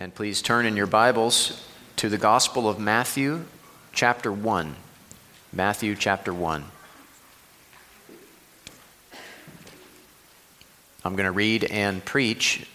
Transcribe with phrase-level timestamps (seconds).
[0.00, 1.62] And please turn in your Bibles
[1.96, 3.44] to the Gospel of Matthew,
[3.92, 4.74] chapter 1.
[5.52, 6.64] Matthew, chapter 1.
[11.04, 12.66] I'm going to read and preach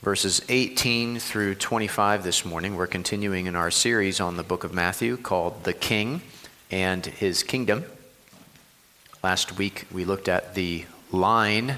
[0.00, 2.76] verses 18 through 25 this morning.
[2.76, 6.22] We're continuing in our series on the book of Matthew called The King
[6.70, 7.84] and His Kingdom.
[9.22, 11.76] Last week we looked at the line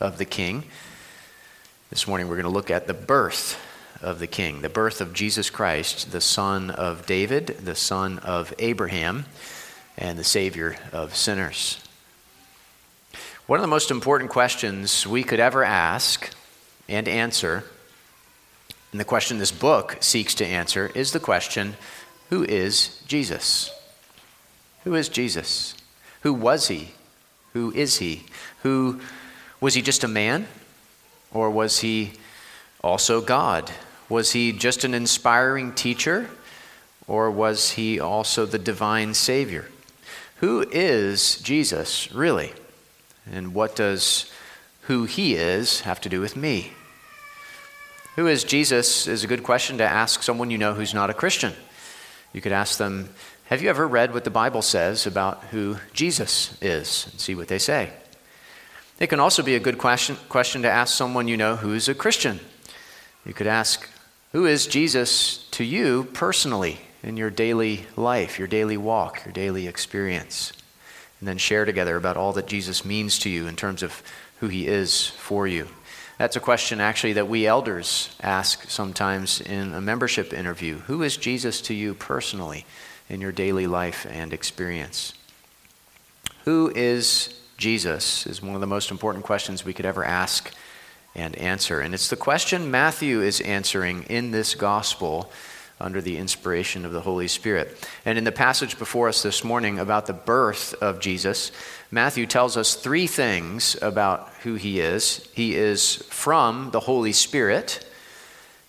[0.00, 0.64] of the king.
[1.90, 3.68] This morning we're going to look at the birth
[4.02, 8.52] of the king, the birth of Jesus Christ, the son of David, the son of
[8.58, 9.24] Abraham,
[9.96, 11.78] and the savior of sinners.
[13.46, 16.32] One of the most important questions we could ever ask
[16.88, 17.64] and answer,
[18.90, 21.74] and the question this book seeks to answer, is the question
[22.30, 23.70] who is Jesus?
[24.84, 25.74] Who is Jesus?
[26.22, 26.92] Who was he?
[27.52, 28.24] Who is he?
[28.62, 29.00] Who
[29.60, 30.46] was he just a man?
[31.32, 32.12] Or was he
[32.82, 33.70] also God?
[34.12, 36.28] Was he just an inspiring teacher?
[37.06, 39.70] Or was he also the divine Savior?
[40.36, 42.52] Who is Jesus, really?
[43.24, 44.30] And what does
[44.82, 46.72] who he is have to do with me?
[48.16, 51.14] Who is Jesus is a good question to ask someone you know who's not a
[51.14, 51.54] Christian.
[52.34, 53.08] You could ask them,
[53.46, 57.08] Have you ever read what the Bible says about who Jesus is?
[57.10, 57.94] And see what they say.
[59.00, 61.94] It can also be a good question, question to ask someone you know who's a
[61.94, 62.40] Christian.
[63.24, 63.88] You could ask,
[64.32, 69.66] who is Jesus to you personally in your daily life, your daily walk, your daily
[69.66, 70.52] experience?
[71.20, 74.02] And then share together about all that Jesus means to you in terms of
[74.40, 75.68] who he is for you.
[76.18, 80.78] That's a question actually that we elders ask sometimes in a membership interview.
[80.80, 82.64] Who is Jesus to you personally
[83.08, 85.14] in your daily life and experience?
[86.44, 90.52] Who is Jesus is one of the most important questions we could ever ask
[91.14, 91.80] and answer.
[91.80, 95.30] And it's the question Matthew is answering in this gospel
[95.80, 97.88] under the inspiration of the Holy Spirit.
[98.04, 101.50] And in the passage before us this morning about the birth of Jesus,
[101.90, 105.28] Matthew tells us three things about who he is.
[105.34, 107.84] He is from the Holy Spirit,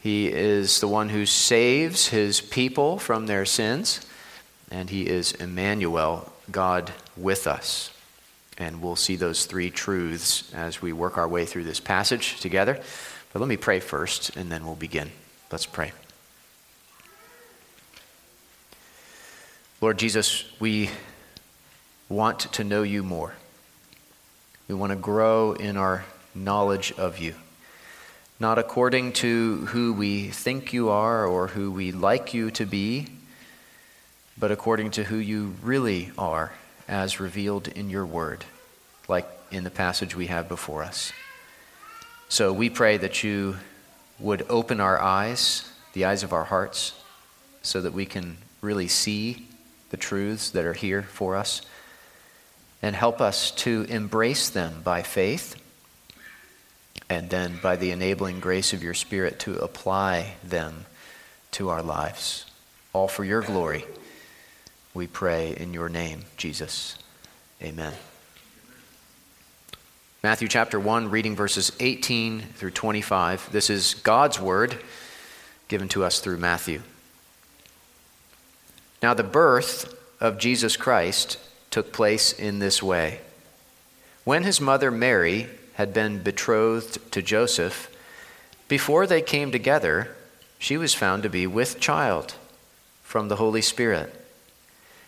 [0.03, 4.05] he is the one who saves his people from their sins,
[4.69, 7.92] and he is Emmanuel, God with us.
[8.57, 12.79] And we'll see those three truths as we work our way through this passage together.
[13.31, 15.11] But let me pray first, and then we'll begin.
[15.51, 15.91] Let's pray.
[19.81, 20.91] Lord Jesus, we
[22.09, 23.33] want to know you more.
[24.67, 26.05] We want to grow in our
[26.35, 27.35] knowledge of you,
[28.39, 33.07] not according to who we think you are or who we like you to be,
[34.37, 36.53] but according to who you really are
[36.87, 38.45] as revealed in your word,
[39.07, 41.11] like in the passage we have before us.
[42.29, 43.57] So we pray that you
[44.19, 46.93] would open our eyes, the eyes of our hearts,
[47.61, 49.47] so that we can really see
[49.91, 51.61] the truths that are here for us,
[52.81, 55.55] and help us to embrace them by faith,
[57.09, 60.85] and then by the enabling grace of your Spirit to apply them
[61.51, 62.45] to our lives,
[62.91, 63.85] all for your glory.
[64.93, 66.99] We pray in your name, Jesus.
[67.63, 67.93] Amen.
[70.21, 73.51] Matthew chapter 1, reading verses 18 through 25.
[73.51, 74.77] This is God's word
[75.67, 76.83] given to us through Matthew.
[79.01, 81.39] Now, the birth of Jesus Christ
[81.71, 83.19] took place in this way.
[84.23, 87.89] When his mother Mary had been betrothed to Joseph,
[88.67, 90.15] before they came together,
[90.59, 92.35] she was found to be with child
[93.01, 94.22] from the Holy Spirit.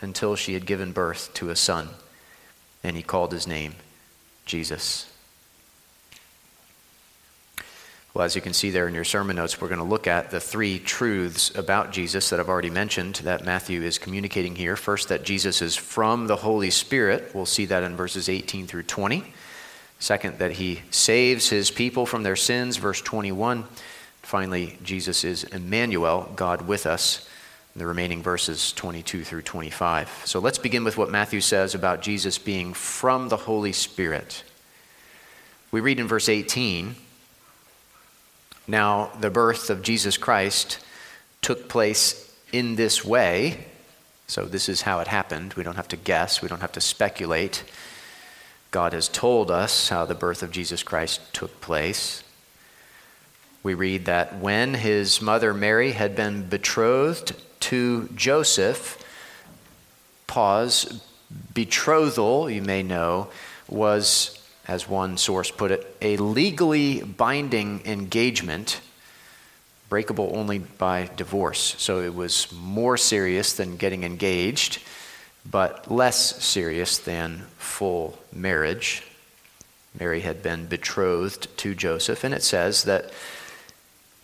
[0.00, 1.88] until she had given birth to a son,
[2.82, 3.74] and he called his name
[4.46, 5.12] Jesus.
[8.14, 10.30] Well, as you can see there in your sermon notes, we're going to look at
[10.30, 14.74] the three truths about Jesus that I've already mentioned that Matthew is communicating here.
[14.74, 17.30] First, that Jesus is from the Holy Spirit.
[17.34, 19.22] We'll see that in verses 18 through 20.
[20.00, 23.64] Second, that he saves his people from their sins, verse 21.
[24.22, 27.28] Finally, Jesus is Emmanuel, God with us,
[27.78, 30.22] the remaining verses 22 through 25.
[30.24, 34.44] So let's begin with what Matthew says about Jesus being from the Holy Spirit.
[35.70, 36.96] We read in verse 18
[38.68, 40.78] now, the birth of Jesus Christ
[41.40, 43.64] took place in this way.
[44.26, 45.54] So, this is how it happened.
[45.54, 47.64] We don't have to guess, we don't have to speculate.
[48.70, 52.22] God has told us how the birth of Jesus Christ took place.
[53.62, 57.34] We read that when his mother Mary had been betrothed
[57.68, 59.04] to Joseph,
[60.26, 61.02] pause,
[61.52, 63.28] betrothal, you may know,
[63.68, 68.80] was as one source put it, a legally binding engagement
[69.90, 71.74] breakable only by divorce.
[71.76, 74.82] So it was more serious than getting engaged,
[75.50, 79.02] but less serious than full marriage.
[79.98, 83.10] Mary had been betrothed to Joseph, and it says that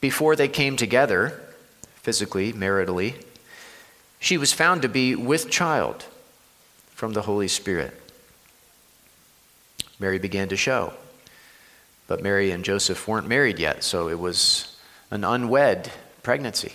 [0.00, 1.43] before they came together,
[1.96, 3.14] physically, maritally,
[4.25, 6.06] she was found to be with child
[6.94, 7.93] from the Holy Spirit.
[9.99, 10.94] Mary began to show.
[12.06, 14.79] But Mary and Joseph weren't married yet, so it was
[15.11, 15.93] an unwed
[16.23, 16.73] pregnancy.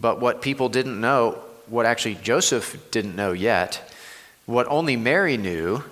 [0.00, 1.38] But what people didn't know,
[1.68, 3.94] what actually Joseph didn't know yet,
[4.44, 5.84] what only Mary knew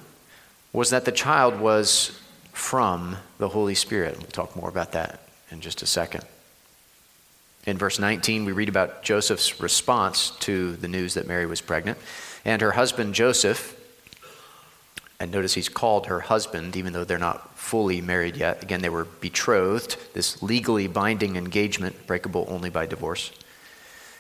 [0.72, 2.20] was that the child was
[2.52, 4.18] from the Holy Spirit.
[4.18, 5.20] We'll talk more about that
[5.52, 6.24] in just a second.
[7.66, 11.98] In verse 19, we read about Joseph's response to the news that Mary was pregnant.
[12.44, 13.80] And her husband Joseph
[15.20, 18.62] and notice he's called her husband, even though they're not fully married yet.
[18.62, 23.30] Again, they were betrothed, this legally binding engagement, breakable only by divorce.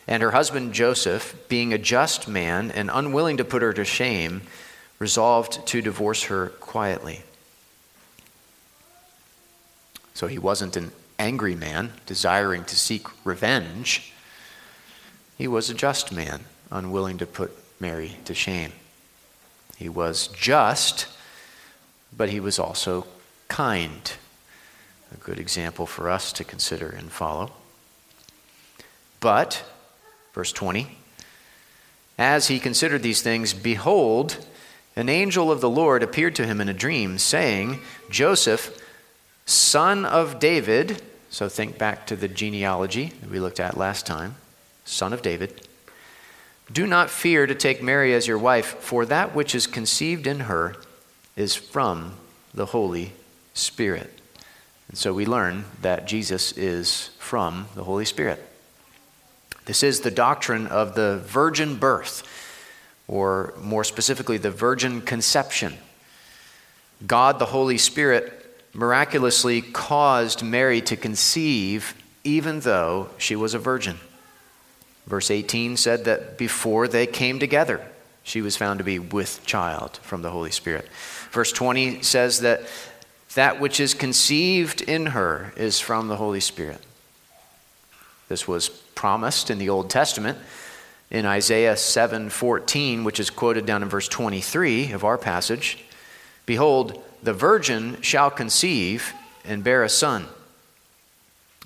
[0.06, 4.42] And her husband Joseph, being a just man and unwilling to put her to shame,
[4.98, 7.22] resolved to divorce her quietly.
[10.14, 10.92] So he wasn't an
[11.24, 14.12] angry man desiring to seek revenge.
[15.38, 17.50] He was a just man, unwilling to put
[17.80, 18.72] Mary to shame.
[19.78, 21.06] He was just,
[22.14, 23.06] but he was also
[23.48, 24.12] kind.
[25.14, 27.52] A good example for us to consider and follow.
[29.20, 29.64] But,
[30.34, 30.98] verse 20,
[32.18, 34.44] as he considered these things, behold,
[34.94, 37.80] an angel of the Lord appeared to him in a dream, saying,
[38.10, 38.78] Joseph,
[39.46, 41.02] son of David,
[41.34, 44.36] so think back to the genealogy that we looked at last time,
[44.84, 45.66] son of David
[46.72, 50.40] do not fear to take Mary as your wife, for that which is conceived in
[50.40, 50.76] her
[51.36, 52.14] is from
[52.54, 53.12] the Holy
[53.52, 54.18] Spirit.
[54.88, 58.42] And so we learn that Jesus is from the Holy Spirit.
[59.66, 62.22] This is the doctrine of the virgin birth,
[63.08, 65.74] or more specifically, the virgin conception.
[67.06, 68.43] God, the Holy Spirit,
[68.74, 71.94] miraculously caused Mary to conceive
[72.24, 73.98] even though she was a virgin.
[75.06, 77.86] Verse 18 said that before they came together,
[78.22, 80.88] she was found to be with child from the Holy Spirit.
[81.30, 82.62] Verse 20 says that
[83.34, 86.80] that which is conceived in her is from the Holy Spirit.
[88.28, 90.38] This was promised in the Old Testament
[91.10, 95.84] in Isaiah 7:14, which is quoted down in verse 23 of our passage.
[96.46, 99.12] Behold, the virgin shall conceive
[99.44, 100.26] and bear a son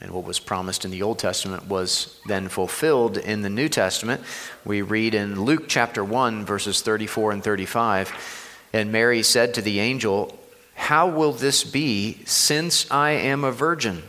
[0.01, 4.21] and what was promised in the Old Testament was then fulfilled in the New Testament.
[4.65, 8.47] We read in Luke chapter 1, verses 34 and 35.
[8.73, 10.39] And Mary said to the angel,
[10.75, 14.05] How will this be since I am a virgin?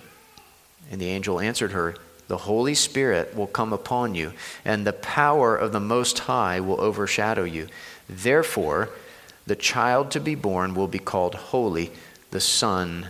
[0.91, 1.96] And the angel answered her,
[2.27, 6.79] The Holy Spirit will come upon you, and the power of the Most High will
[6.79, 7.68] overshadow you.
[8.08, 8.89] Therefore,
[9.50, 11.89] the child to be born will be called Holy,
[12.29, 13.08] the Son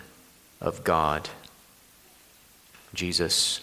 [0.61, 1.27] of God.
[2.93, 3.59] Jesus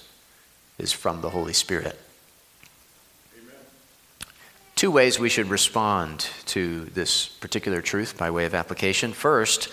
[0.76, 1.98] is from the Holy Spirit.
[3.34, 3.56] Amen.
[4.74, 9.14] Two ways we should respond to this particular truth by way of application.
[9.14, 9.70] First,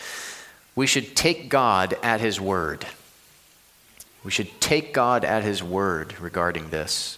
[0.74, 2.88] we should take God at His word.
[4.24, 7.18] We should take God at His word regarding this.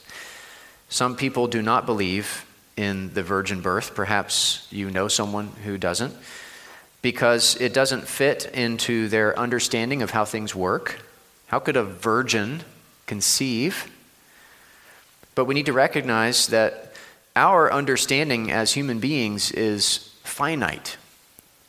[0.89, 2.43] Some people do not believe
[2.77, 3.95] in the virgin birth.
[3.95, 6.15] Perhaps you know someone who doesn't,
[7.01, 10.99] because it doesn't fit into their understanding of how things work.
[11.47, 12.63] How could a virgin
[13.05, 13.91] conceive?
[15.35, 16.93] But we need to recognize that
[17.35, 20.97] our understanding as human beings is finite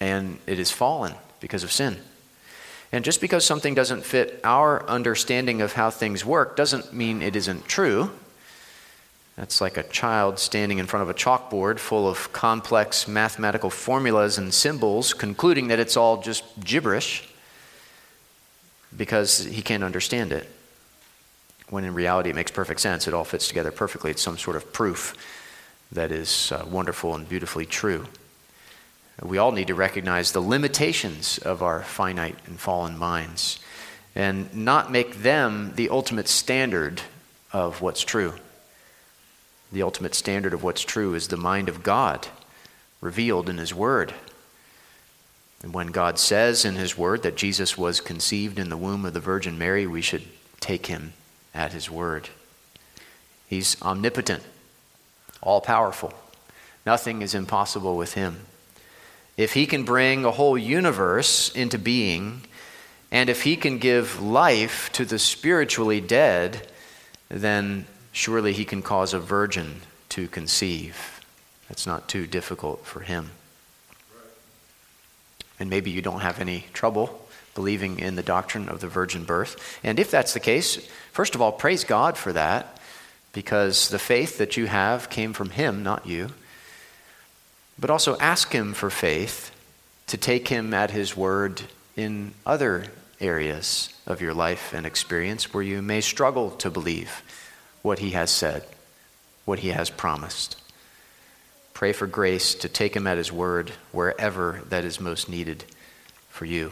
[0.01, 1.99] and it is fallen because of sin.
[2.93, 7.35] And just because something doesn't fit our understanding of how things work doesn't mean it
[7.35, 8.11] isn't true.
[9.37, 14.39] That's like a child standing in front of a chalkboard full of complex mathematical formulas
[14.39, 17.29] and symbols, concluding that it's all just gibberish
[18.97, 20.49] because he can't understand it.
[21.69, 23.07] When in reality, it makes perfect sense.
[23.07, 24.11] It all fits together perfectly.
[24.11, 25.15] It's some sort of proof
[25.93, 28.07] that is uh, wonderful and beautifully true.
[29.23, 33.59] We all need to recognize the limitations of our finite and fallen minds
[34.15, 37.03] and not make them the ultimate standard
[37.53, 38.35] of what's true.
[39.73, 42.29] The ultimate standard of what's true is the mind of God
[43.01, 44.15] revealed in His Word.
[45.63, 49.15] And when God says in His Word that Jesus was conceived in the womb of
[49.15, 50.25] the Virgin Mary, we should
[50.61, 51.13] take Him
[51.55, 52.29] at His Word.
[53.49, 54.43] He's omnipotent,
[55.41, 56.13] all powerful.
[56.85, 58.47] Nothing is impossible with Him.
[59.37, 62.43] If He can bring a whole universe into being,
[63.11, 66.67] and if He can give life to the spiritually dead,
[67.29, 71.21] then surely He can cause a virgin to conceive.
[71.69, 73.31] That's not too difficult for Him.
[75.61, 79.79] And maybe you don't have any trouble believing in the doctrine of the virgin birth.
[79.85, 80.77] And if that's the case,
[81.13, 82.79] first of all, praise God for that,
[83.35, 86.31] because the faith that you have came from Him, not you.
[87.79, 89.55] But also ask Him for faith
[90.07, 91.63] to take Him at His word
[91.97, 92.87] in other
[93.21, 97.23] areas of your life and experience where you may struggle to believe
[97.87, 98.65] what He has said,
[99.45, 100.57] what He has promised.
[101.77, 105.63] Pray for grace to take him at his word wherever that is most needed
[106.31, 106.71] for you.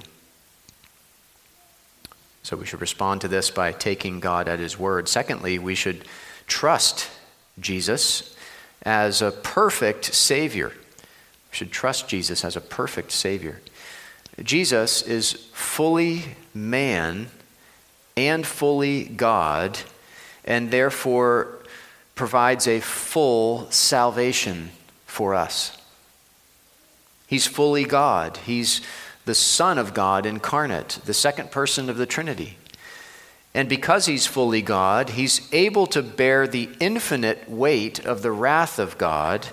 [2.43, 5.07] So we should respond to this by taking God at his word.
[5.07, 6.07] Secondly, we should
[6.47, 7.11] trust
[7.61, 8.35] Jesus
[8.81, 10.69] as a perfect Savior.
[10.71, 13.61] We should trust Jesus as a perfect Savior.
[14.43, 16.23] Jesus is fully
[16.55, 17.29] man
[18.17, 19.79] and fully God,
[20.45, 21.59] and therefore
[22.15, 24.71] provides a full salvation
[25.07, 25.77] for us.
[27.27, 28.37] He's fully God.
[28.39, 28.81] He's
[29.25, 32.59] the Son of God incarnate, the second person of the Trinity.
[33.55, 38.79] And because he's fully God, he's able to bear the infinite weight of the wrath
[38.79, 39.47] of God.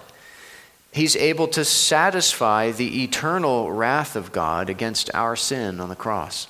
[0.92, 6.48] He's able to satisfy the eternal wrath of God against our sin on the cross.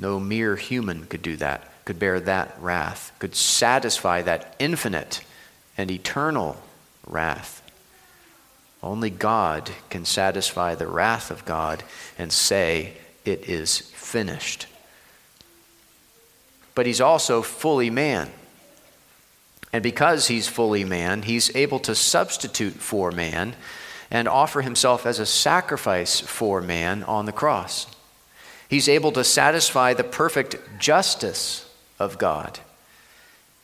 [0.00, 5.22] No mere human could do that, could bear that wrath, could satisfy that infinite
[5.76, 6.56] and eternal
[7.06, 7.60] wrath.
[8.82, 11.82] Only God can satisfy the wrath of God
[12.18, 14.66] and say, It is finished.
[16.74, 18.30] But he's also fully man.
[19.72, 23.54] And because he's fully man, he's able to substitute for man
[24.10, 27.86] and offer himself as a sacrifice for man on the cross.
[28.68, 32.60] He's able to satisfy the perfect justice of God.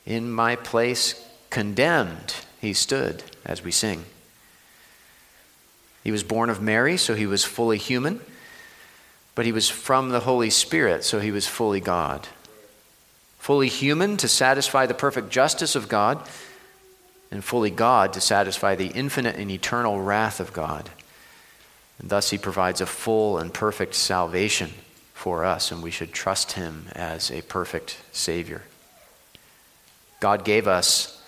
[0.07, 4.05] In my place, condemned, he stood, as we sing.
[6.03, 8.21] He was born of Mary, so he was fully human,
[9.35, 12.29] but he was from the Holy Spirit, so he was fully God.
[13.39, 16.27] Fully human to satisfy the perfect justice of God,
[17.31, 20.91] and fully God to satisfy the infinite and eternal wrath of God.
[21.99, 24.73] And thus he provides a full and perfect salvation
[25.21, 28.63] for us, and we should trust him as a perfect Savior.
[30.19, 31.23] God gave us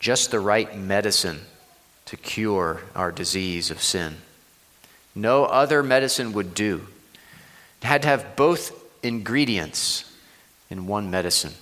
[0.00, 1.42] just the right medicine
[2.06, 4.16] to cure our disease of sin.
[5.14, 6.88] No other medicine would do.
[7.80, 8.72] It had to have both
[9.04, 10.12] ingredients
[10.68, 11.54] in one medicine.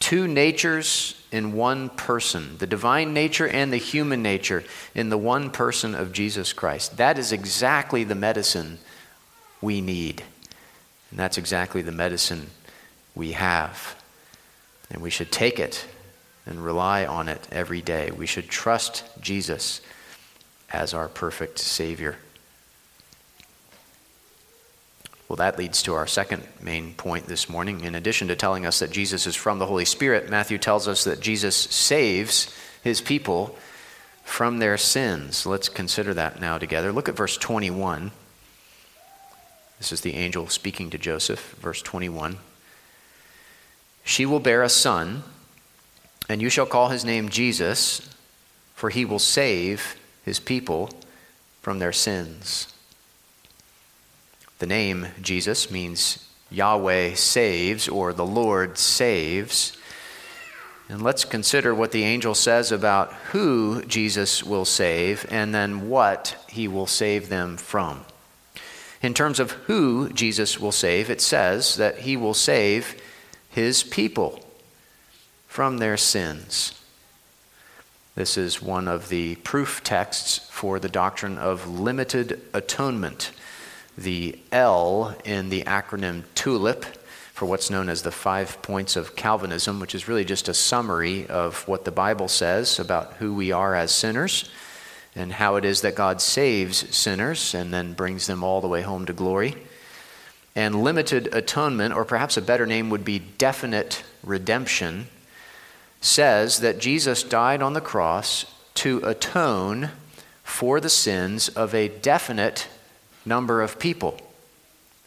[0.00, 5.48] Two natures in one person, the divine nature and the human nature in the one
[5.48, 6.98] person of Jesus Christ.
[6.98, 8.80] That is exactly the medicine
[9.62, 10.22] we need.
[11.12, 12.48] And that's exactly the medicine
[13.14, 14.02] we have.
[14.90, 15.84] And we should take it
[16.46, 18.10] and rely on it every day.
[18.10, 19.82] We should trust Jesus
[20.72, 22.16] as our perfect Savior.
[25.28, 27.84] Well, that leads to our second main point this morning.
[27.84, 31.04] In addition to telling us that Jesus is from the Holy Spirit, Matthew tells us
[31.04, 33.54] that Jesus saves his people
[34.24, 35.44] from their sins.
[35.44, 36.90] Let's consider that now together.
[36.90, 38.12] Look at verse 21.
[39.82, 42.36] This is the angel speaking to Joseph, verse 21.
[44.04, 45.24] She will bear a son
[46.28, 48.08] and you shall call his name Jesus,
[48.76, 50.90] for he will save his people
[51.62, 52.72] from their sins.
[54.60, 59.76] The name Jesus means Yahweh saves or the Lord saves.
[60.88, 66.36] And let's consider what the angel says about who Jesus will save and then what
[66.48, 68.04] he will save them from.
[69.02, 73.02] In terms of who Jesus will save, it says that he will save
[73.50, 74.46] his people
[75.48, 76.80] from their sins.
[78.14, 83.32] This is one of the proof texts for the doctrine of limited atonement.
[83.98, 86.84] The L in the acronym TULIP
[87.34, 91.26] for what's known as the five points of Calvinism, which is really just a summary
[91.26, 94.48] of what the Bible says about who we are as sinners
[95.14, 98.82] and how it is that God saves sinners and then brings them all the way
[98.82, 99.56] home to glory.
[100.54, 105.06] And limited atonement, or perhaps a better name would be definite redemption,
[106.00, 109.90] says that Jesus died on the cross to atone
[110.42, 112.68] for the sins of a definite
[113.24, 114.18] number of people,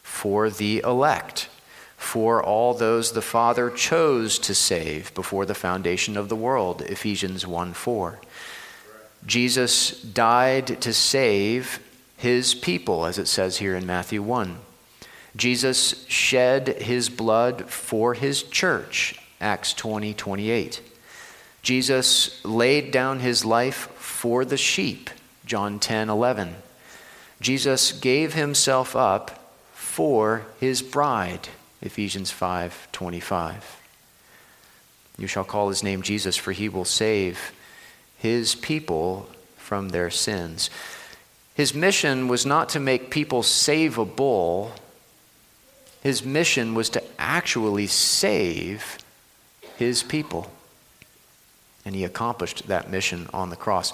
[0.02, 1.48] for the elect,
[1.96, 7.46] for all those the Father chose to save before the foundation of the world, Ephesians
[7.46, 8.20] 1 4.
[9.26, 11.80] Jesus died to save
[12.16, 14.56] his people, as it says here in Matthew 1.
[15.34, 20.80] Jesus shed his blood for his church, Acts 20 28.
[21.62, 25.10] Jesus laid down his life for the sheep,
[25.44, 26.54] John 10 11.
[27.40, 31.48] Jesus gave himself up for his bride,
[31.82, 33.82] Ephesians 5 25.
[35.18, 37.52] You shall call his name Jesus, for he will save
[38.18, 40.70] his people from their sins.
[41.54, 44.72] His mission was not to make people savable,
[46.02, 48.98] his mission was to actually save
[49.76, 50.50] his people
[51.86, 53.92] and he accomplished that mission on the cross.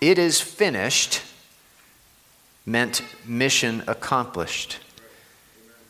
[0.00, 1.22] It is finished
[2.64, 4.78] meant mission accomplished.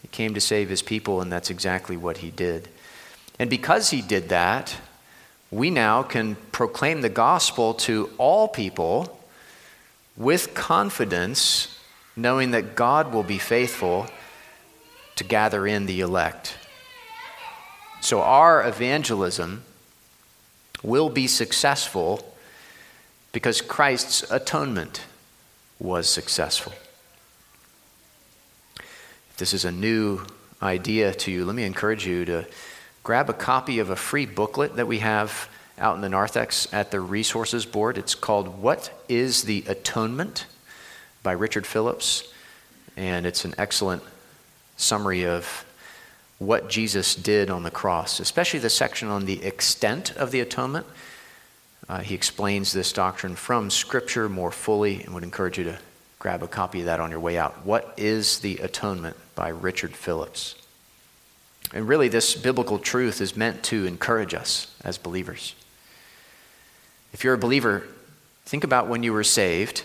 [0.03, 2.69] He came to save his people, and that's exactly what he did.
[3.39, 4.77] And because he did that,
[5.51, 9.21] we now can proclaim the gospel to all people
[10.17, 11.79] with confidence,
[12.17, 14.07] knowing that God will be faithful
[15.17, 16.57] to gather in the elect.
[18.01, 19.63] So, our evangelism
[20.83, 22.35] will be successful
[23.33, 25.03] because Christ's atonement
[25.79, 26.73] was successful.
[29.31, 30.23] If this is a new
[30.63, 32.47] idea to you, let me encourage you to
[33.07, 36.91] grab a copy of a free booklet that we have out in the narthex at
[36.91, 37.97] the resources board.
[37.97, 40.45] It's called What is the Atonement
[41.23, 42.29] by Richard Phillips.
[42.97, 44.03] And it's an excellent
[44.77, 45.65] summary of
[46.39, 50.87] what Jesus did on the cross, especially the section on the extent of the atonement.
[51.89, 55.79] Uh, he explains this doctrine from Scripture more fully and would encourage you to
[56.19, 57.65] grab a copy of that on your way out.
[57.65, 60.57] What is the Atonement by Richard Phillips?
[61.77, 65.55] And really, this biblical truth is meant to encourage us as believers.
[67.13, 67.87] If you're a believer,
[68.47, 69.83] think about when you were saved.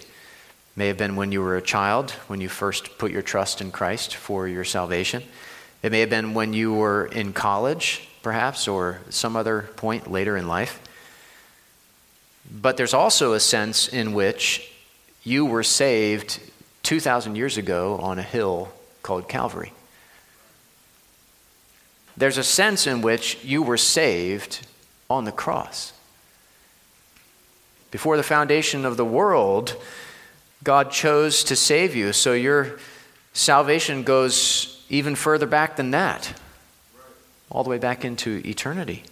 [0.78, 3.74] May have been when you were a child, when you first put your trust in
[3.74, 5.22] Christ for your salvation.
[5.84, 10.38] It may have been when you were in college, perhaps, or some other point later
[10.38, 10.80] in life.
[12.50, 14.72] But there's also a sense in which
[15.26, 16.40] you were saved
[16.84, 18.72] 2,000 years ago on a hill
[19.04, 19.74] called Calvary.
[22.18, 24.68] There's a sense in which you were saved
[25.10, 25.94] on the cross.
[27.90, 29.76] Before the foundation of the world,
[30.64, 32.14] God chose to save you.
[32.14, 32.80] So your
[33.34, 36.34] salvation goes even further back than that,
[37.50, 39.04] all the way back into eternity.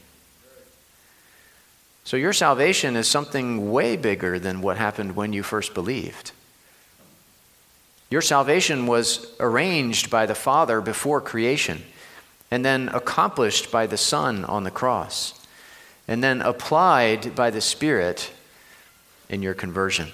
[2.03, 6.31] So your salvation is something way bigger than what happened when you first believed.
[8.09, 11.83] Your salvation was arranged by the Father before creation,
[12.51, 15.33] and then accomplished by the Son on the cross,
[16.07, 18.31] and then applied by the Spirit
[19.29, 20.09] in your conversion.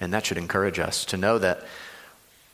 [0.00, 1.62] And that should encourage us to know that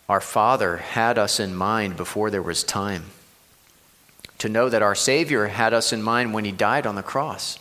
[0.08, 3.06] our Father had us in mind before there was time.
[4.38, 7.58] To know that our Savior had us in mind when He died on the cross.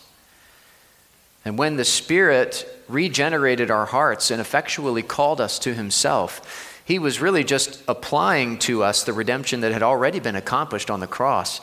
[1.44, 7.20] And when the Spirit regenerated our hearts and effectually called us to Himself, He was
[7.20, 11.60] really just applying to us the redemption that had already been accomplished on the cross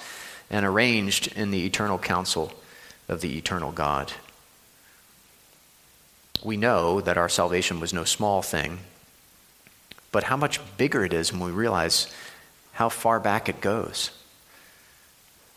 [0.49, 2.53] and arranged in the eternal counsel
[3.07, 4.11] of the eternal God.
[6.43, 8.79] We know that our salvation was no small thing
[10.11, 12.13] but how much bigger it is when we realize
[12.73, 14.11] how far back it goes.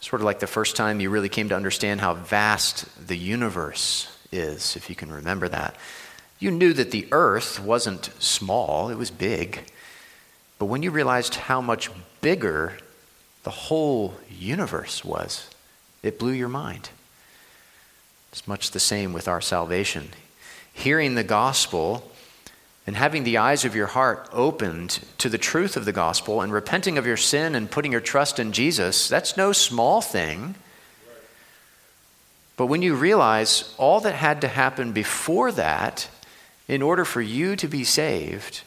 [0.00, 4.08] Sort of like the first time you really came to understand how vast the universe
[4.32, 5.76] is, if you can remember that.
[6.42, 9.60] You knew that the earth wasn't small, it was big.
[10.58, 11.88] But when you realized how much
[12.20, 12.78] bigger
[13.44, 15.48] the whole universe was,
[16.02, 16.88] it blew your mind.
[18.32, 20.08] It's much the same with our salvation.
[20.74, 22.10] Hearing the gospel
[22.88, 26.52] and having the eyes of your heart opened to the truth of the gospel and
[26.52, 30.56] repenting of your sin and putting your trust in Jesus, that's no small thing.
[32.56, 36.08] But when you realize all that had to happen before that
[36.72, 38.62] in order for you to be saved,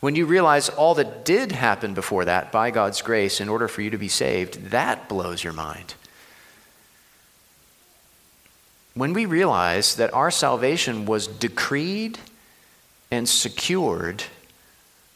[0.00, 3.80] when you realize all that did happen before that by God's grace in order for
[3.80, 5.94] you to be saved, that blows your mind.
[8.94, 12.18] When we realize that our salvation was decreed
[13.12, 14.24] and secured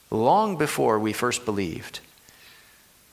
[0.09, 1.99] long before we first believed,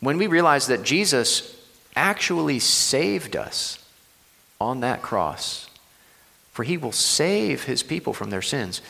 [0.01, 1.59] when we realize that Jesus
[1.95, 3.83] actually saved us
[4.61, 5.67] on that cross,
[6.51, 8.83] for he will save his people from their sins,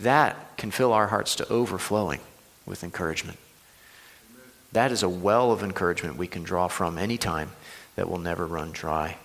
[0.00, 2.20] that can fill our hearts to overflowing
[2.66, 3.38] with encouragement.
[4.72, 7.52] That is a well of encouragement we can draw from any time
[7.96, 9.16] that will never run dry.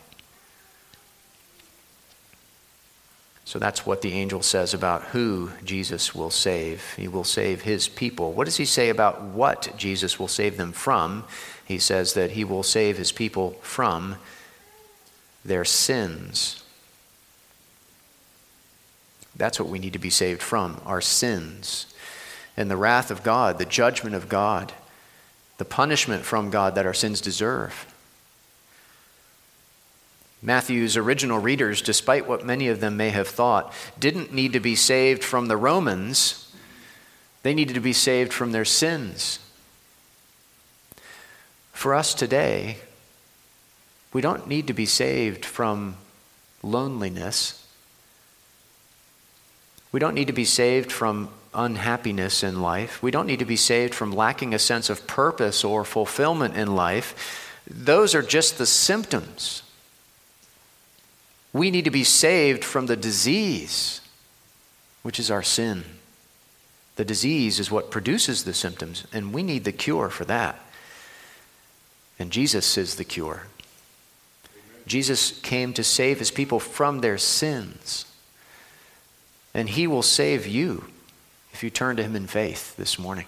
[3.46, 6.94] So that's what the angel says about who Jesus will save.
[6.96, 8.32] He will save his people.
[8.32, 11.26] What does he say about what Jesus will save them from?
[11.66, 14.16] He says that he will save his people from
[15.44, 16.63] their sins.
[19.36, 21.88] That's what we need to be saved from our sins.
[22.56, 24.74] And the wrath of God, the judgment of God,
[25.58, 27.88] the punishment from God that our sins deserve.
[30.42, 34.76] Matthew's original readers, despite what many of them may have thought, didn't need to be
[34.76, 36.54] saved from the Romans,
[37.44, 39.40] they needed to be saved from their sins.
[41.72, 42.78] For us today,
[44.12, 45.96] we don't need to be saved from
[46.62, 47.63] loneliness.
[49.94, 53.02] We don't need to be saved from unhappiness in life.
[53.02, 56.76] We don't need to be saved from lacking a sense of purpose or fulfillment in
[56.76, 57.62] life.
[57.66, 59.64] Those are just the symptoms
[61.54, 64.02] we need to be saved from the disease,
[65.04, 65.84] which is our sin.
[66.96, 70.60] The disease is what produces the symptoms, and we need the cure for that.
[72.18, 73.44] And Jesus is the cure.
[74.88, 78.06] Jesus came to save his people from their sins.
[79.54, 80.86] And he will save you
[81.52, 83.26] if you turn to him in faith this morning.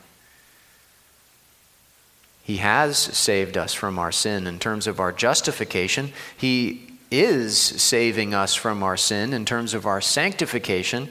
[2.44, 6.14] He has saved us from our sin in terms of our justification.
[6.38, 11.10] He is saving us from our sin in terms of our sanctification,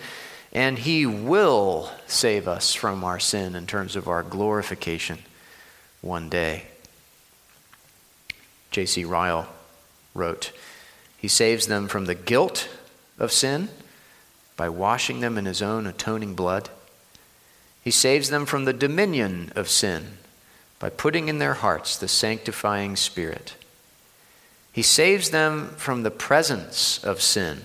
[0.52, 5.18] and He will save us from our sin in terms of our glorification
[6.02, 6.66] one day.
[8.70, 9.04] J.C.
[9.04, 9.48] Ryle
[10.14, 10.52] wrote,
[11.16, 12.68] He saves them from the guilt
[13.18, 13.68] of sin
[14.56, 16.70] by washing them in His own atoning blood.
[17.82, 20.18] He saves them from the dominion of sin
[20.78, 23.56] by putting in their hearts the sanctifying Spirit.
[24.72, 27.62] He saves them from the presence of sin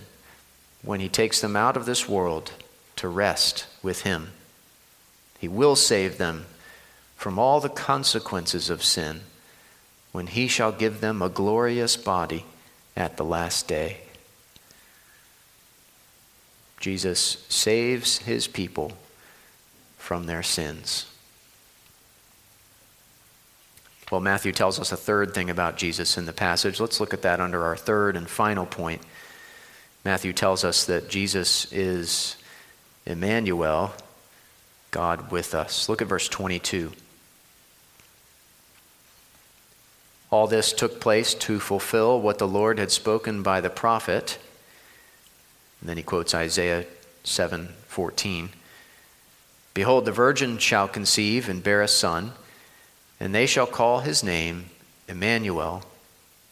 [0.83, 2.51] when He takes them out of this world
[2.97, 4.29] to rest with Him.
[5.39, 6.45] He will save them
[7.15, 9.21] from all the consequences of sin
[10.11, 12.45] when He shall give them a glorious body
[12.95, 14.01] at the last day.
[16.79, 18.93] Jesus saves His people
[19.97, 21.05] from their sins.
[24.11, 26.79] Well, Matthew tells us a third thing about Jesus in the passage.
[26.79, 29.01] Let's look at that under our third and final point.
[30.03, 32.35] Matthew tells us that Jesus is
[33.05, 33.93] Emmanuel,
[34.91, 35.87] God with us.
[35.89, 36.91] Look at verse 22.
[40.31, 44.37] All this took place to fulfill what the Lord had spoken by the prophet.
[45.79, 46.85] And then he quotes Isaiah
[47.23, 48.49] 7:14.
[49.73, 52.33] Behold, the virgin shall conceive and bear a son
[53.19, 54.65] and they shall call his name
[55.07, 55.83] Emmanuel,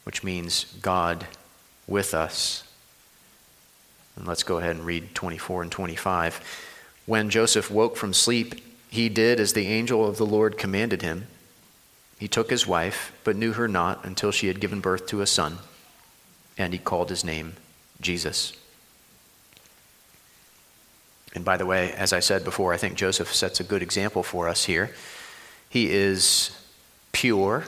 [0.03, 1.25] which means God
[1.87, 2.63] with us.
[4.15, 6.41] And let's go ahead and read 24 and 25.
[7.05, 8.55] When Joseph woke from sleep,
[8.89, 11.27] he did as the angel of the Lord commanded him.
[12.19, 15.27] He took his wife, but knew her not until she had given birth to a
[15.27, 15.59] son,
[16.57, 17.53] and he called his name
[18.01, 18.53] Jesus.
[21.33, 24.23] And by the way, as I said before, I think Joseph sets a good example
[24.23, 24.91] for us here.
[25.69, 26.51] He is
[27.11, 27.65] pure.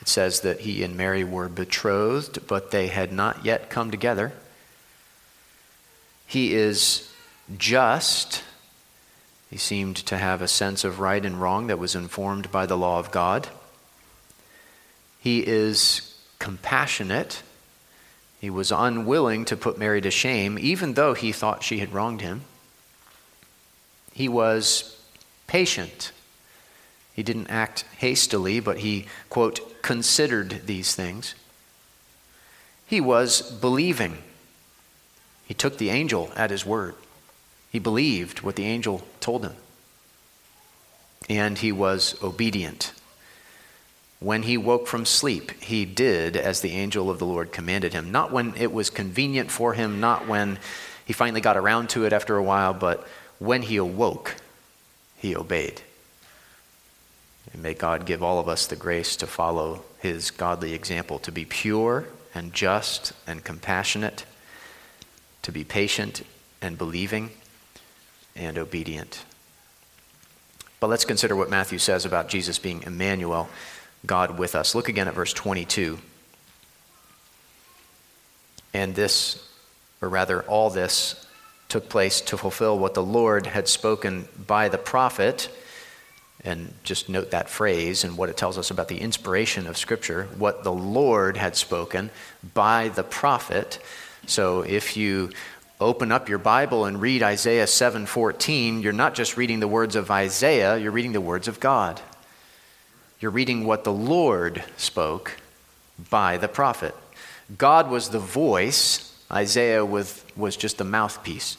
[0.00, 4.32] It says that he and Mary were betrothed, but they had not yet come together.
[6.26, 7.12] He is
[7.56, 8.42] just.
[9.50, 12.76] He seemed to have a sense of right and wrong that was informed by the
[12.76, 13.48] law of God.
[15.20, 17.42] He is compassionate.
[18.40, 22.20] He was unwilling to put Mary to shame, even though he thought she had wronged
[22.20, 22.42] him.
[24.12, 24.96] He was
[25.46, 26.12] patient.
[27.14, 31.34] He didn't act hastily, but he, quote, considered these things.
[32.86, 34.18] He was believing.
[35.46, 36.94] He took the angel at his word.
[37.70, 39.54] He believed what the angel told him.
[41.28, 42.92] And he was obedient.
[44.18, 48.10] When he woke from sleep, he did as the angel of the Lord commanded him.
[48.10, 50.58] Not when it was convenient for him, not when
[51.04, 53.06] he finally got around to it after a while, but
[53.38, 54.36] when he awoke,
[55.16, 55.82] he obeyed.
[57.52, 61.32] And may God give all of us the grace to follow his godly example, to
[61.32, 64.24] be pure and just and compassionate,
[65.42, 66.22] to be patient
[66.60, 67.30] and believing
[68.34, 69.24] and obedient.
[70.80, 73.48] But let's consider what Matthew says about Jesus being Emmanuel.
[74.06, 74.74] God with us.
[74.74, 75.98] Look again at verse 22.
[78.72, 79.48] And this,
[80.02, 81.26] or rather, all this
[81.68, 85.48] took place to fulfill what the Lord had spoken by the prophet.
[86.44, 90.28] And just note that phrase and what it tells us about the inspiration of Scripture,
[90.38, 92.10] what the Lord had spoken
[92.54, 93.80] by the prophet.
[94.26, 95.30] So if you
[95.80, 100.10] open up your Bible and read Isaiah 7:14, you're not just reading the words of
[100.10, 102.00] Isaiah, you're reading the words of God.
[103.18, 105.38] You're reading what the Lord spoke
[106.10, 106.94] by the prophet.
[107.56, 111.56] God was the voice, Isaiah was, was just the mouthpiece.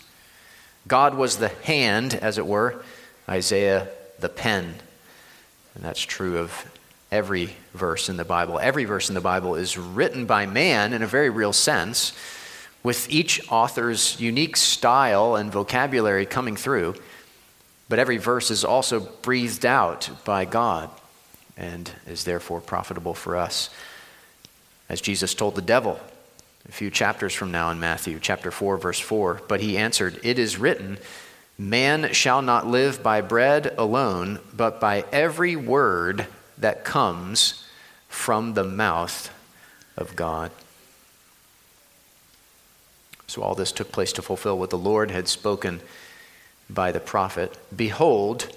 [0.88, 2.84] God was the hand, as it were,
[3.28, 3.88] Isaiah
[4.20, 4.76] the pen.
[5.74, 6.72] And that's true of
[7.12, 8.60] every verse in the Bible.
[8.60, 12.14] Every verse in the Bible is written by man in a very real sense,
[12.84, 16.94] with each author's unique style and vocabulary coming through.
[17.90, 20.92] But every verse is also breathed out by God
[21.58, 23.70] and is therefore profitable for us.
[24.90, 26.00] As Jesus told the devil
[26.68, 30.38] a few chapters from now in Matthew, chapter 4, verse 4, but he answered, It
[30.38, 30.98] is written,
[31.58, 37.66] Man shall not live by bread alone, but by every word that comes
[38.08, 39.34] from the mouth
[39.98, 40.52] of God.
[43.28, 45.82] So all this took place to fulfill what the Lord had spoken
[46.70, 47.58] by the prophet.
[47.76, 48.56] Behold,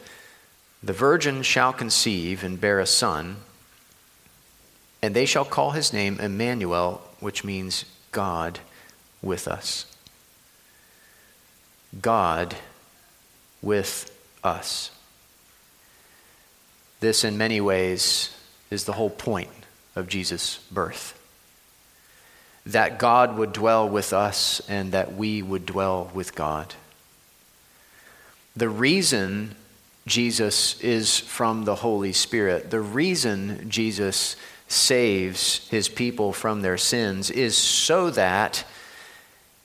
[0.83, 3.37] the virgin shall conceive and bear a son,
[5.03, 8.61] and they shall call his name Emmanuel, which means God
[9.23, 9.87] with us.
[12.01, 12.55] God
[13.62, 14.90] with us.
[17.01, 18.35] This, in many ways,
[18.71, 19.51] is the whole point
[19.97, 21.16] of Jesus' birth.
[22.64, 26.75] That God would dwell with us and that we would dwell with God.
[28.55, 29.57] The reason
[30.11, 32.70] Jesus is from the Holy Spirit.
[32.70, 34.35] The reason Jesus
[34.66, 38.64] saves his people from their sins is so that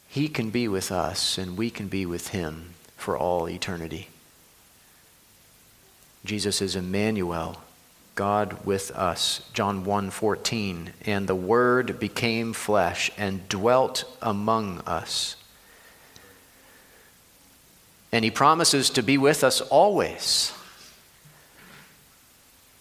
[0.08, 4.10] he can be with us and we can be with him for all eternity.
[6.24, 7.58] Jesus is Emmanuel,
[8.14, 9.42] God with us.
[9.52, 15.38] John 1:14, and the word became flesh and dwelt among us.
[18.16, 20.54] And he promises to be with us always.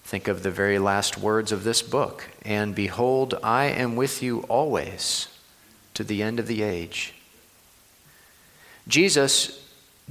[0.05, 2.29] Think of the very last words of this book.
[2.45, 5.27] And behold, I am with you always
[5.95, 7.15] to the end of the age.
[8.87, 9.61] Jesus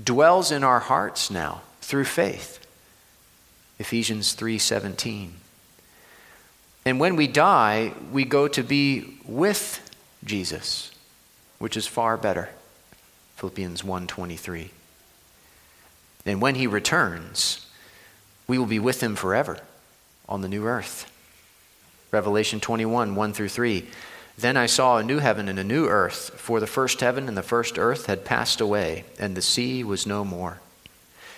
[0.03, 2.59] dwells in our hearts now through faith.
[3.79, 5.35] Ephesians 3:17.
[6.83, 9.89] And when we die, we go to be with
[10.25, 10.91] Jesus,
[11.59, 12.49] which is far better.
[13.37, 14.71] Philippians 1:23.
[16.25, 17.65] And when he returns,
[18.47, 19.59] we will be with him forever
[20.27, 21.11] on the new earth.
[22.11, 23.87] Revelation 21, 1 through 3.
[24.37, 27.37] Then I saw a new heaven and a new earth, for the first heaven and
[27.37, 30.59] the first earth had passed away, and the sea was no more.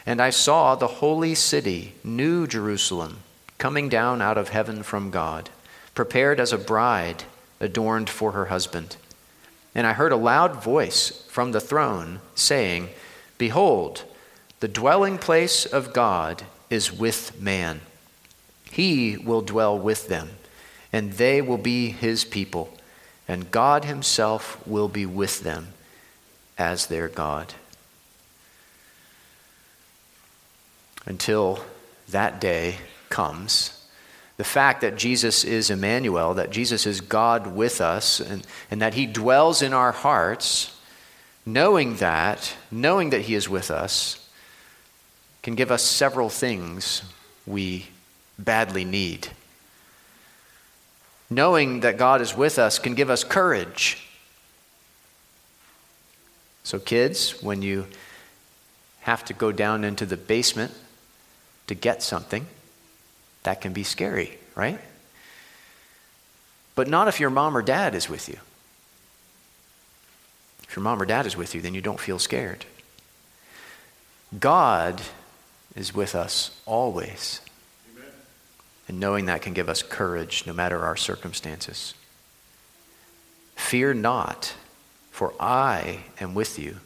[0.06, 3.20] And I saw the holy city, New Jerusalem,
[3.58, 5.50] coming down out of heaven from God,
[5.94, 7.24] prepared as a bride
[7.60, 8.98] adorned for her husband.
[9.74, 12.90] And I heard a loud voice from the throne saying,
[13.38, 14.04] Behold,
[14.66, 17.82] the dwelling place of God is with man.
[18.72, 20.32] He will dwell with them,
[20.92, 22.76] and they will be his people,
[23.28, 25.68] and God himself will be with them
[26.58, 27.54] as their God.
[31.06, 31.64] Until
[32.10, 32.78] that day
[33.10, 33.88] comes,
[34.38, 38.96] the fact that Jesus is Emmanuel, that Jesus is God with us, and, and that
[38.96, 40.76] he dwells in our hearts,
[41.46, 44.25] knowing that, knowing that he is with us,
[45.46, 47.04] can give us several things
[47.46, 47.86] we
[48.40, 49.28] badly need.
[51.30, 54.08] Knowing that God is with us can give us courage.
[56.64, 57.86] So, kids, when you
[59.02, 60.74] have to go down into the basement
[61.68, 62.48] to get something,
[63.44, 64.80] that can be scary, right?
[66.74, 68.40] But not if your mom or dad is with you.
[70.68, 72.66] If your mom or dad is with you, then you don't feel scared.
[74.40, 75.04] God
[75.76, 77.42] is with us always.
[77.94, 78.10] Amen.
[78.88, 81.94] And knowing that can give us courage no matter our circumstances.
[83.56, 84.54] Fear not,
[85.12, 86.78] for I am with you.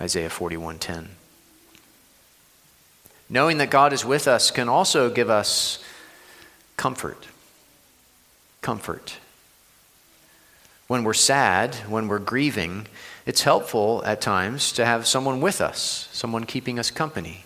[0.00, 1.08] Isaiah 41:10.
[3.28, 5.78] Knowing that God is with us can also give us
[6.76, 7.28] comfort.
[8.60, 9.16] Comfort.
[10.86, 12.86] When we're sad, when we're grieving,
[13.24, 17.44] it's helpful at times to have someone with us, someone keeping us company.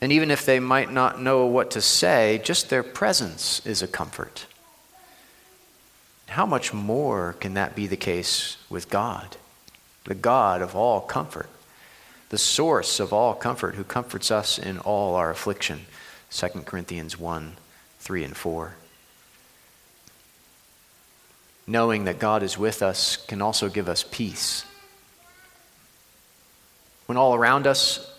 [0.00, 3.88] And even if they might not know what to say, just their presence is a
[3.88, 4.46] comfort.
[6.28, 9.36] How much more can that be the case with God,
[10.04, 11.48] the God of all comfort,
[12.28, 15.86] the source of all comfort, who comforts us in all our affliction?
[16.30, 17.56] 2 Corinthians 1
[18.00, 18.74] 3 and 4.
[21.66, 24.64] Knowing that God is with us can also give us peace.
[27.06, 28.10] When all around us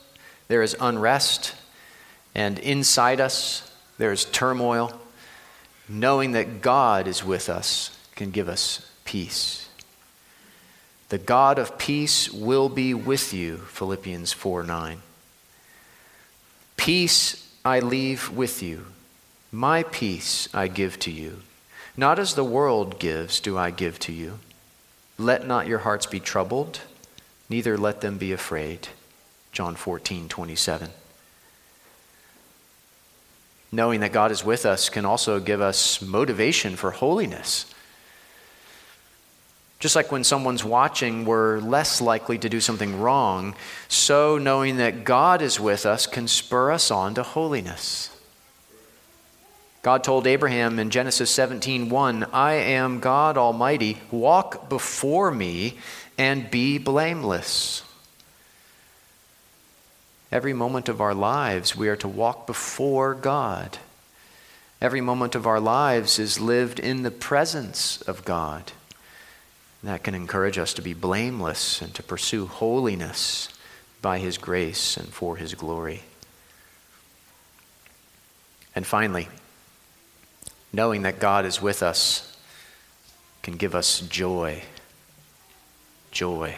[0.48, 1.56] there is unrest,
[2.39, 4.93] and inside us there is turmoil,
[5.89, 9.67] knowing that God is with us can give us peace.
[11.10, 15.02] The God of peace will be with you, Philippians 4 9.
[16.78, 18.86] Peace I leave with you,
[19.52, 21.41] my peace I give to you.
[21.97, 24.39] Not as the world gives, do I give to you.
[25.17, 26.80] Let not your hearts be troubled,
[27.49, 28.88] neither let them be afraid.
[29.52, 30.91] John 14 27.
[33.71, 37.65] Knowing that God is with us can also give us motivation for holiness.
[39.79, 43.55] Just like when someone's watching, we're less likely to do something wrong,
[43.88, 48.10] so knowing that God is with us can spur us on to holiness.
[49.82, 55.77] God told Abraham in Genesis 17:1, "I am God Almighty, walk before me
[56.17, 57.84] and be blameless."
[60.32, 63.80] Every moment of our lives, we are to walk before God.
[64.82, 68.72] Every moment of our lives is lived in the presence of God.
[69.84, 73.50] That can encourage us to be blameless and to pursue holiness
[74.02, 76.04] by His grace and for His glory.
[78.76, 79.28] And finally,
[80.72, 82.38] knowing that God is with us
[83.42, 84.63] can give us joy.
[86.12, 86.56] Joy.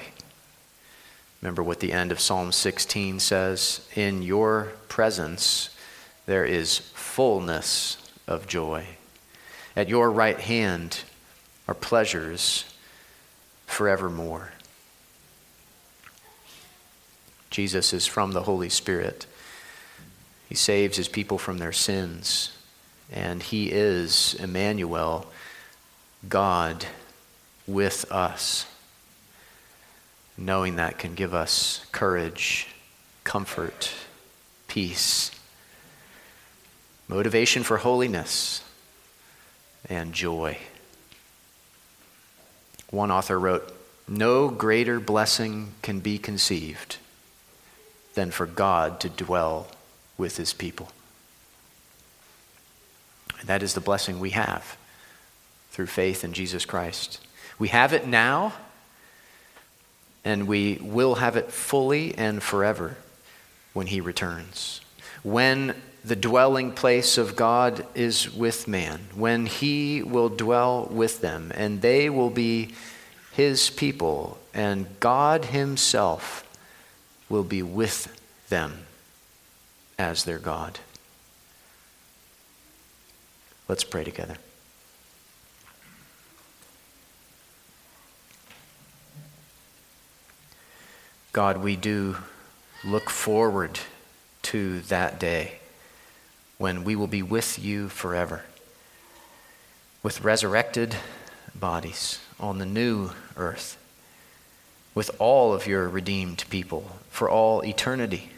[1.42, 5.76] Remember what the end of Psalm 16 says In your presence
[6.26, 8.86] there is fullness of joy.
[9.76, 11.02] At your right hand
[11.68, 12.66] are pleasures
[13.66, 14.52] forevermore.
[17.50, 19.26] Jesus is from the Holy Spirit.
[20.48, 22.52] He saves his people from their sins,
[23.12, 25.32] and he is Emmanuel,
[26.28, 26.86] God
[27.68, 28.66] with us.
[30.38, 32.68] Knowing that can give us courage,
[33.24, 33.92] comfort,
[34.68, 35.32] peace,
[37.08, 38.64] motivation for holiness,
[39.90, 40.58] and joy.
[42.90, 43.74] One author wrote,
[44.08, 46.98] No greater blessing can be conceived
[48.14, 49.68] than for God to dwell
[50.18, 50.90] with his people.
[53.40, 54.78] And that is the blessing we have
[55.72, 57.20] through faith in Jesus Christ.
[57.58, 58.54] We have it now,
[60.24, 62.98] and we will have it fully and forever
[63.74, 64.82] when he returns.
[65.24, 71.52] When the dwelling place of God is with man, when he will dwell with them,
[71.56, 72.74] and they will be
[73.34, 76.48] his people, and God himself
[77.30, 78.18] will be with
[78.50, 78.86] them
[79.98, 80.80] as their God.
[83.68, 84.36] Let's pray together.
[91.34, 92.18] God, we do
[92.84, 93.80] look forward
[94.42, 95.60] to that day
[96.58, 98.44] when we will be with you forever
[100.04, 100.96] with resurrected
[101.56, 103.78] bodies on the new earth
[104.94, 108.30] with all of your redeemed people for all eternity.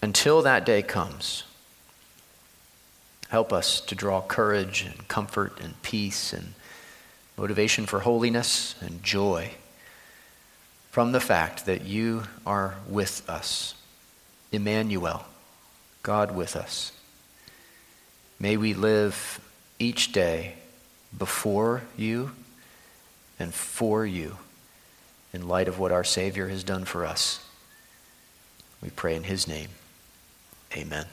[0.00, 1.42] Until that day comes,
[3.28, 6.54] help us to draw courage and comfort and peace and
[7.36, 9.50] motivation for holiness and joy
[10.90, 13.74] from the fact that you are with us.
[14.52, 15.24] Emmanuel.
[16.02, 16.92] God with us.
[18.38, 19.40] May we live
[19.78, 20.54] each day
[21.16, 22.32] before you
[23.38, 24.36] and for you
[25.32, 27.44] in light of what our Savior has done for us.
[28.82, 29.68] We pray in His name.
[30.74, 31.06] Amen.